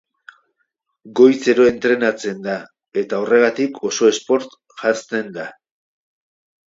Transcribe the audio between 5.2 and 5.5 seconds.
da.